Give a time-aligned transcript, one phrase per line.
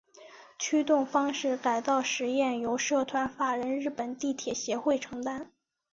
[0.57, 5.51] 驱动方式改造试验由社团法人日本地铁协会承担。